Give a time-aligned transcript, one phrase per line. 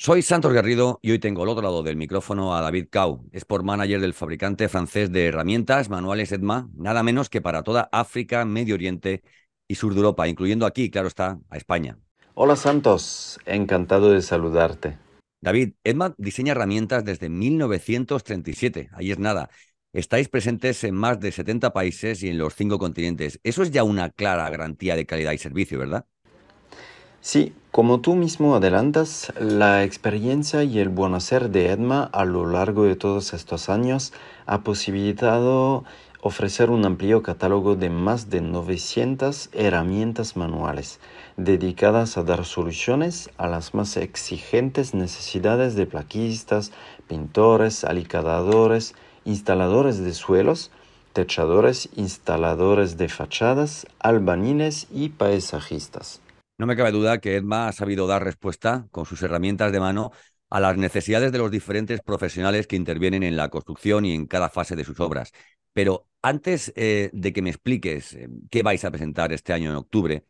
[0.00, 3.64] Soy Santos Garrido y hoy tengo al otro lado del micrófono a David Cau, Sport
[3.64, 8.76] Manager del fabricante francés de herramientas manuales Edma, nada menos que para toda África, Medio
[8.76, 9.24] Oriente
[9.66, 11.98] y Sur de Europa, incluyendo aquí, claro está, a España.
[12.34, 14.96] Hola Santos, encantado de saludarte.
[15.40, 19.50] David, Edma diseña herramientas desde 1937, ahí es nada.
[19.92, 23.40] Estáis presentes en más de 70 países y en los cinco continentes.
[23.42, 26.06] Eso es ya una clara garantía de calidad y servicio, ¿verdad?
[27.20, 32.46] Sí, como tú mismo adelantas, la experiencia y el buen hacer de Edma a lo
[32.46, 34.12] largo de todos estos años
[34.46, 35.84] ha posibilitado
[36.22, 41.00] ofrecer un amplio catálogo de más de 900 herramientas manuales
[41.36, 46.70] dedicadas a dar soluciones a las más exigentes necesidades de plaquistas,
[47.08, 48.94] pintores, alicadadores,
[49.24, 50.70] instaladores de suelos,
[51.12, 56.20] techadores, instaladores de fachadas, albañiles y paisajistas.
[56.58, 60.10] No me cabe duda que Edma ha sabido dar respuesta con sus herramientas de mano
[60.50, 64.48] a las necesidades de los diferentes profesionales que intervienen en la construcción y en cada
[64.50, 65.32] fase de sus obras.
[65.72, 69.76] Pero antes eh, de que me expliques eh, qué vais a presentar este año en
[69.76, 70.24] octubre,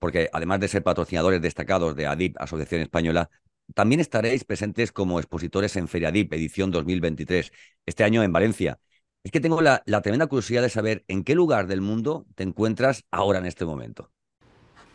[0.00, 3.30] porque además de ser patrocinadores destacados de ADIP, Asociación Española,
[3.74, 7.52] también estaréis presentes como expositores en Feria ADIP, edición 2023,
[7.86, 8.80] este año en Valencia.
[9.22, 13.04] Es que tengo la tremenda curiosidad de saber en qué lugar del mundo te encuentras
[13.10, 14.10] ahora en este momento.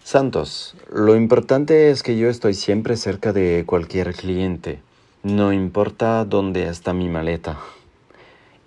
[0.03, 4.81] Santos, lo importante es que yo estoy siempre cerca de cualquier cliente,
[5.23, 7.57] no importa dónde está mi maleta.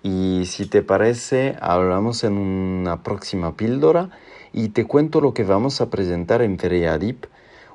[0.01, 4.09] Y si te parece, hablamos en una próxima píldora
[4.51, 7.27] y te cuento lo que vamos a presentar en Feria Deep,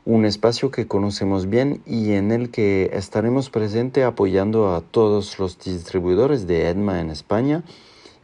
[0.04, 5.60] un espacio que conocemos bien y en el que estaremos presentes apoyando a todos los
[5.60, 7.62] distribuidores de Edma en España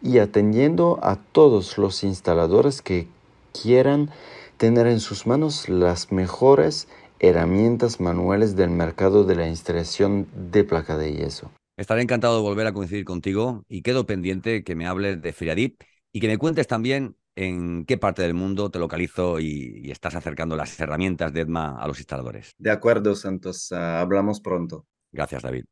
[0.02, 3.06] y atendiendo a todos los instaladores que
[3.52, 4.10] quieran
[4.58, 6.88] tener en sus manos las mejores
[7.20, 11.50] herramientas manuales del mercado de la instalación de placa de yeso.
[11.76, 15.80] Estaré encantado de volver a coincidir contigo y quedo pendiente que me hables de Friadip
[16.12, 20.16] y que me cuentes también en qué parte del mundo te localizo y, y estás
[20.16, 22.52] acercando las herramientas de EDMA a los instaladores.
[22.58, 23.70] De acuerdo, Santos.
[23.70, 24.86] Uh, hablamos pronto.
[25.12, 25.64] Gracias, David.